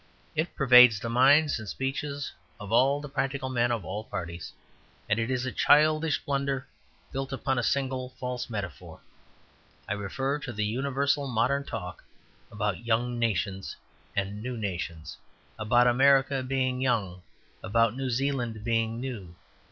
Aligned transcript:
It 0.35 0.55
pervades 0.55 0.99
the 0.99 1.09
minds 1.09 1.59
and 1.59 1.69
speeches 1.69 2.31
of 2.59 2.71
all 2.71 2.99
the 3.01 3.07
practical 3.07 3.49
men 3.49 3.71
of 3.71 3.85
all 3.85 4.03
parties; 4.03 4.51
and 5.07 5.19
it 5.19 5.29
is 5.29 5.45
a 5.45 5.51
childish 5.51 6.25
blunder 6.25 6.67
built 7.11 7.31
upon 7.31 7.59
a 7.59 7.63
single 7.63 8.09
false 8.19 8.49
metaphor. 8.49 8.99
I 9.87 9.93
refer 9.93 10.39
to 10.39 10.51
the 10.51 10.65
universal 10.65 11.27
modern 11.27 11.65
talk 11.65 12.03
about 12.51 12.83
young 12.83 13.19
nations 13.19 13.75
and 14.15 14.41
new 14.41 14.57
nations; 14.57 15.17
about 15.59 15.85
America 15.85 16.41
being 16.41 16.81
young, 16.81 17.21
about 17.61 17.95
New 17.95 18.09
Zealand 18.09 18.63
being 18.63 18.99
new. 18.99 19.35